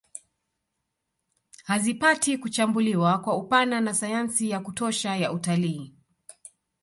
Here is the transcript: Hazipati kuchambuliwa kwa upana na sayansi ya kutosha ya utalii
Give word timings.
Hazipati 1.63 2.37
kuchambuliwa 2.37 3.17
kwa 3.19 3.37
upana 3.37 3.81
na 3.81 3.93
sayansi 3.93 4.49
ya 4.49 4.59
kutosha 4.59 5.15
ya 5.15 5.31
utalii 5.31 5.95